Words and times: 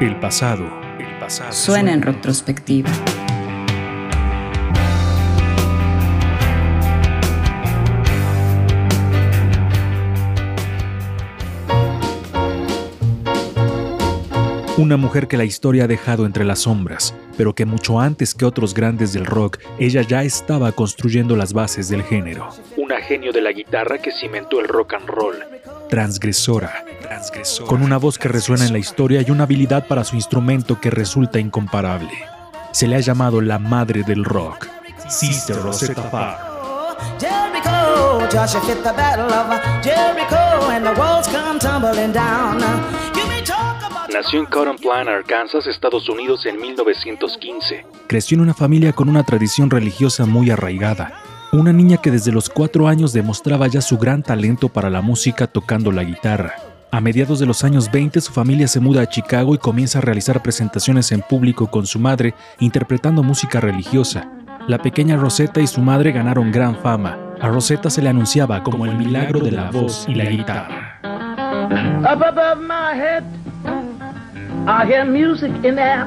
El 0.00 0.18
pasado, 0.18 0.64
el 0.98 1.18
pasado 1.20 1.52
Suena 1.52 1.92
en 1.92 2.02
retrospectiva. 2.02 2.90
Una 14.76 14.96
mujer 14.96 15.28
que 15.28 15.36
la 15.36 15.44
historia 15.44 15.84
ha 15.84 15.86
dejado 15.86 16.26
entre 16.26 16.44
las 16.44 16.58
sombras, 16.58 17.14
pero 17.38 17.54
que 17.54 17.64
mucho 17.64 18.00
antes 18.00 18.34
que 18.34 18.44
otros 18.44 18.74
grandes 18.74 19.12
del 19.12 19.24
rock, 19.24 19.58
ella 19.78 20.02
ya 20.02 20.24
estaba 20.24 20.72
construyendo 20.72 21.36
las 21.36 21.52
bases 21.52 21.88
del 21.88 22.02
género. 22.02 22.48
Una 22.76 23.00
genio 23.00 23.32
de 23.32 23.40
la 23.40 23.52
guitarra 23.52 23.98
que 23.98 24.10
cimentó 24.10 24.58
el 24.58 24.66
rock 24.66 24.94
and 24.94 25.06
roll. 25.06 25.36
Transgresora, 25.88 26.84
con 27.66 27.82
una 27.82 27.96
voz 27.96 28.18
que 28.18 28.28
resuena 28.28 28.66
en 28.66 28.72
la 28.72 28.78
historia 28.78 29.22
y 29.22 29.30
una 29.30 29.44
habilidad 29.44 29.86
para 29.86 30.04
su 30.04 30.16
instrumento 30.16 30.80
que 30.80 30.90
resulta 30.90 31.38
incomparable. 31.38 32.12
Se 32.72 32.86
le 32.86 32.96
ha 32.96 33.00
llamado 33.00 33.40
la 33.40 33.58
madre 33.58 34.02
del 34.02 34.24
rock, 34.24 34.68
Sister 35.08 35.56
Rosetta 35.56 36.02
may 43.28 43.42
talk 43.44 43.82
about 43.82 44.10
Nació 44.12 44.40
en 44.40 44.46
Cotton 44.46 44.76
Plant, 44.76 45.08
Arkansas, 45.08 45.66
Estados 45.66 46.08
Unidos 46.08 46.46
en 46.46 46.60
1915. 46.60 47.84
Creció 48.06 48.36
en 48.36 48.42
una 48.42 48.54
familia 48.54 48.92
con 48.92 49.08
una 49.08 49.24
tradición 49.24 49.70
religiosa 49.70 50.24
muy 50.24 50.50
arraigada. 50.50 51.20
Una 51.52 51.72
niña 51.72 51.98
que 51.98 52.10
desde 52.10 52.32
los 52.32 52.48
cuatro 52.48 52.88
años 52.88 53.12
demostraba 53.12 53.66
ya 53.66 53.80
su 53.80 53.98
gran 53.98 54.22
talento 54.22 54.68
para 54.68 54.88
la 54.90 55.02
música 55.02 55.46
tocando 55.46 55.90
la 55.90 56.04
guitarra. 56.04 56.54
A 56.94 57.00
mediados 57.00 57.40
de 57.40 57.46
los 57.46 57.64
años 57.64 57.90
20 57.90 58.20
su 58.20 58.32
familia 58.32 58.68
se 58.68 58.78
muda 58.78 59.02
a 59.02 59.08
Chicago 59.08 59.52
y 59.52 59.58
comienza 59.58 59.98
a 59.98 60.00
realizar 60.00 60.40
presentaciones 60.40 61.10
en 61.10 61.22
público 61.22 61.66
con 61.66 61.88
su 61.88 61.98
madre 61.98 62.34
interpretando 62.60 63.24
música 63.24 63.58
religiosa. 63.58 64.30
La 64.68 64.78
pequeña 64.78 65.16
Rosetta 65.16 65.60
y 65.60 65.66
su 65.66 65.80
madre 65.80 66.12
ganaron 66.12 66.52
gran 66.52 66.76
fama. 66.76 67.18
A 67.40 67.48
Rosetta 67.48 67.90
se 67.90 68.00
le 68.00 68.10
anunciaba 68.10 68.62
como 68.62 68.86
el 68.86 68.96
milagro 68.96 69.40
de 69.40 69.50
la 69.50 69.72
voz 69.72 70.06
y 70.06 70.14
la 70.14 70.26
guitarra. 70.26 71.00
Up 71.98 72.22
above 72.22 72.60
my 72.60 72.96
head, 72.96 73.24
I 74.68 74.86
hear 74.86 75.04
music 75.04 75.50
in 75.64 75.74
the 75.74 75.82
air. 75.82 76.06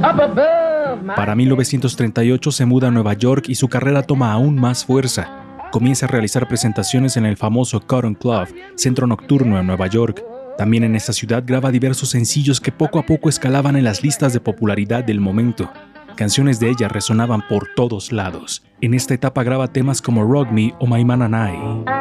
Up 0.00 0.20
above 0.20 1.00
my 1.04 1.14
Para 1.14 1.36
1938 1.36 2.50
se 2.50 2.66
muda 2.66 2.88
a 2.88 2.90
Nueva 2.90 3.12
York 3.12 3.44
y 3.48 3.54
su 3.54 3.68
carrera 3.68 4.02
toma 4.02 4.32
aún 4.32 4.56
más 4.56 4.84
fuerza. 4.84 5.43
Comienza 5.74 6.06
a 6.06 6.08
realizar 6.08 6.46
presentaciones 6.46 7.16
en 7.16 7.26
el 7.26 7.36
famoso 7.36 7.80
Cotton 7.84 8.14
Club, 8.14 8.46
centro 8.76 9.08
nocturno 9.08 9.58
en 9.58 9.66
Nueva 9.66 9.88
York. 9.88 10.24
También 10.56 10.84
en 10.84 10.94
esta 10.94 11.12
ciudad 11.12 11.42
graba 11.44 11.72
diversos 11.72 12.10
sencillos 12.10 12.60
que 12.60 12.70
poco 12.70 13.00
a 13.00 13.06
poco 13.06 13.28
escalaban 13.28 13.74
en 13.74 13.82
las 13.82 14.04
listas 14.04 14.32
de 14.32 14.38
popularidad 14.38 15.02
del 15.02 15.18
momento. 15.18 15.68
Canciones 16.14 16.60
de 16.60 16.70
ella 16.70 16.86
resonaban 16.86 17.42
por 17.48 17.70
todos 17.74 18.12
lados. 18.12 18.62
En 18.80 18.94
esta 18.94 19.14
etapa 19.14 19.42
graba 19.42 19.66
temas 19.66 20.00
como 20.00 20.22
Rock 20.22 20.52
Me 20.52 20.72
o 20.78 20.86
My 20.86 21.04
Man 21.04 21.22
and 21.22 21.34
I. 21.34 21.94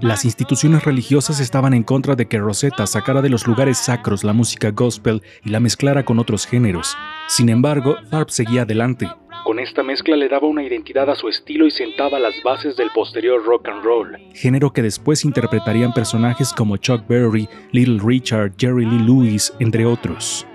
Las 0.00 0.24
instituciones 0.24 0.84
religiosas 0.84 1.40
estaban 1.40 1.74
en 1.74 1.82
contra 1.82 2.14
de 2.14 2.26
que 2.26 2.38
Rosetta 2.38 2.86
sacara 2.86 3.22
de 3.22 3.28
los 3.28 3.46
lugares 3.46 3.78
sacros 3.78 4.24
la 4.24 4.32
música 4.32 4.70
gospel 4.70 5.22
y 5.44 5.50
la 5.50 5.60
mezclara 5.60 6.04
con 6.04 6.18
otros 6.18 6.46
géneros. 6.46 6.96
Sin 7.28 7.48
embargo, 7.48 7.96
Tharp 8.10 8.30
seguía 8.30 8.62
adelante. 8.62 9.08
Con 9.44 9.58
esta 9.58 9.82
mezcla 9.82 10.14
le 10.14 10.28
daba 10.28 10.46
una 10.46 10.62
identidad 10.62 11.10
a 11.10 11.16
su 11.16 11.28
estilo 11.28 11.66
y 11.66 11.70
sentaba 11.72 12.20
las 12.20 12.34
bases 12.44 12.76
del 12.76 12.90
posterior 12.94 13.44
rock 13.44 13.68
and 13.68 13.82
roll, 13.82 14.16
género 14.34 14.72
que 14.72 14.82
después 14.82 15.24
interpretarían 15.24 15.92
personajes 15.92 16.52
como 16.52 16.76
Chuck 16.76 17.08
Berry, 17.08 17.48
Little 17.72 17.98
Richard, 18.04 18.52
Jerry 18.56 18.86
Lee 18.86 19.00
Lewis, 19.00 19.52
entre 19.58 19.84
otros. 19.84 20.46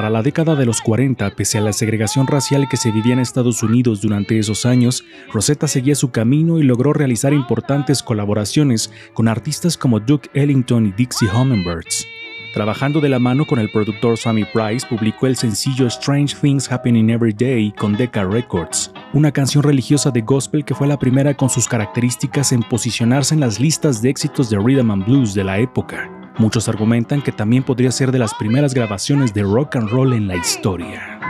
Para 0.00 0.08
la 0.08 0.22
década 0.22 0.56
de 0.56 0.64
los 0.64 0.80
40, 0.80 1.28
pese 1.36 1.58
a 1.58 1.60
la 1.60 1.74
segregación 1.74 2.26
racial 2.26 2.70
que 2.70 2.78
se 2.78 2.90
vivía 2.90 3.12
en 3.12 3.18
Estados 3.18 3.62
Unidos 3.62 4.00
durante 4.00 4.38
esos 4.38 4.64
años, 4.64 5.04
Rosetta 5.30 5.68
seguía 5.68 5.94
su 5.94 6.10
camino 6.10 6.58
y 6.58 6.62
logró 6.62 6.94
realizar 6.94 7.34
importantes 7.34 8.02
colaboraciones 8.02 8.90
con 9.12 9.28
artistas 9.28 9.76
como 9.76 10.00
Duke 10.00 10.30
Ellington 10.32 10.86
y 10.86 10.92
Dixie 10.92 11.28
Hummingbirds. 11.28 12.06
Trabajando 12.54 13.02
de 13.02 13.10
la 13.10 13.18
mano 13.18 13.44
con 13.46 13.58
el 13.58 13.70
productor 13.70 14.16
Sammy 14.16 14.46
Price, 14.46 14.86
publicó 14.88 15.26
el 15.26 15.36
sencillo 15.36 15.86
Strange 15.88 16.34
Things 16.40 16.72
Happening 16.72 17.10
Every 17.10 17.34
Day 17.34 17.70
con 17.76 17.94
Decca 17.94 18.24
Records, 18.24 18.94
una 19.12 19.30
canción 19.30 19.62
religiosa 19.62 20.10
de 20.10 20.22
gospel 20.22 20.64
que 20.64 20.74
fue 20.74 20.86
la 20.86 20.98
primera 20.98 21.36
con 21.36 21.50
sus 21.50 21.68
características 21.68 22.52
en 22.52 22.62
posicionarse 22.62 23.34
en 23.34 23.40
las 23.40 23.60
listas 23.60 24.00
de 24.00 24.08
éxitos 24.08 24.48
de 24.48 24.56
rhythm 24.56 24.92
and 24.92 25.04
blues 25.04 25.34
de 25.34 25.44
la 25.44 25.58
época. 25.58 26.19
Muchos 26.40 26.70
argumentan 26.70 27.20
que 27.20 27.32
también 27.32 27.62
podría 27.62 27.92
ser 27.92 28.10
de 28.12 28.18
las 28.18 28.32
primeras 28.32 28.72
grabaciones 28.72 29.34
de 29.34 29.42
rock 29.42 29.76
and 29.76 29.90
roll 29.90 30.14
en 30.14 30.26
la 30.26 30.36
historia. 30.36 31.20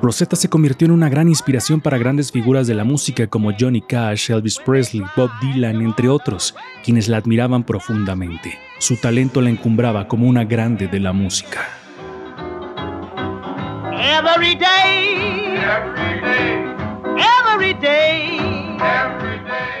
Rosetta 0.00 0.36
se 0.36 0.48
convirtió 0.48 0.86
en 0.86 0.92
una 0.92 1.08
gran 1.08 1.28
inspiración 1.28 1.80
para 1.80 1.98
grandes 1.98 2.30
figuras 2.30 2.68
de 2.68 2.74
la 2.74 2.84
música 2.84 3.26
como 3.26 3.50
Johnny 3.58 3.80
Cash, 3.80 4.30
Elvis 4.30 4.60
Presley, 4.64 5.02
Bob 5.16 5.30
Dylan, 5.40 5.82
entre 5.82 6.08
otros, 6.08 6.54
quienes 6.84 7.08
la 7.08 7.16
admiraban 7.16 7.64
profundamente. 7.64 8.56
Su 8.78 8.96
talento 8.96 9.40
la 9.40 9.50
encumbraba 9.50 10.06
como 10.06 10.28
una 10.28 10.44
grande 10.44 10.86
de 10.86 11.00
la 11.00 11.12
música. 11.12 11.79
Every 14.02 14.54
day. 14.54 15.56
Every 17.18 17.74
day. 17.74 18.38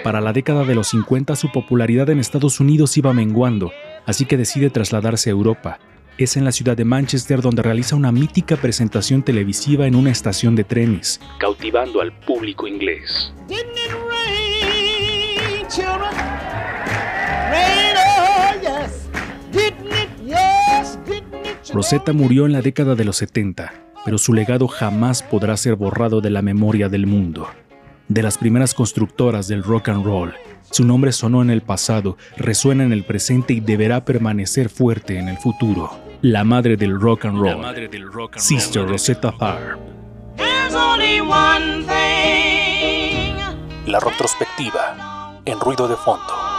Para 0.04 0.20
la 0.20 0.34
década 0.34 0.64
de 0.64 0.74
los 0.74 0.88
50 0.88 1.34
su 1.36 1.50
popularidad 1.50 2.10
en 2.10 2.20
Estados 2.20 2.60
Unidos 2.60 2.98
iba 2.98 3.14
menguando, 3.14 3.72
así 4.04 4.26
que 4.26 4.36
decide 4.36 4.68
trasladarse 4.68 5.30
a 5.30 5.32
Europa. 5.32 5.78
Es 6.18 6.36
en 6.36 6.44
la 6.44 6.52
ciudad 6.52 6.76
de 6.76 6.84
Manchester 6.84 7.40
donde 7.40 7.62
realiza 7.62 7.96
una 7.96 8.12
mítica 8.12 8.56
presentación 8.56 9.22
televisiva 9.22 9.86
en 9.86 9.94
una 9.94 10.10
estación 10.10 10.54
de 10.54 10.64
trenes, 10.64 11.18
cautivando 11.38 12.02
al 12.02 12.12
público 12.12 12.66
inglés. 12.66 13.32
Oh? 20.32 21.72
Rosetta 21.72 22.12
murió 22.12 22.46
en 22.46 22.52
la 22.52 22.62
década 22.62 22.94
de 22.94 23.04
los 23.04 23.16
70, 23.16 23.89
pero 24.04 24.18
su 24.18 24.32
legado 24.32 24.68
jamás 24.68 25.22
podrá 25.22 25.56
ser 25.56 25.76
borrado 25.76 26.20
de 26.20 26.30
la 26.30 26.42
memoria 26.42 26.88
del 26.88 27.06
mundo. 27.06 27.48
De 28.08 28.22
las 28.22 28.38
primeras 28.38 28.74
constructoras 28.74 29.46
del 29.46 29.62
rock 29.62 29.90
and 29.90 30.04
roll, 30.04 30.34
su 30.70 30.84
nombre 30.84 31.12
sonó 31.12 31.42
en 31.42 31.50
el 31.50 31.62
pasado, 31.62 32.16
resuena 32.36 32.84
en 32.84 32.92
el 32.92 33.04
presente 33.04 33.54
y 33.54 33.60
deberá 33.60 34.04
permanecer 34.04 34.68
fuerte 34.68 35.18
en 35.18 35.28
el 35.28 35.38
futuro. 35.38 35.90
La 36.22 36.44
madre 36.44 36.76
del 36.76 37.00
rock 37.00 37.26
and 37.26 37.38
roll, 37.38 37.64
Sister 38.36 38.86
Rosetta 38.86 39.32
Tharpe. 39.32 39.80
La 43.86 43.98
retrospectiva, 43.98 45.40
en 45.44 45.60
ruido 45.60 45.88
de 45.88 45.96
fondo. 45.96 46.49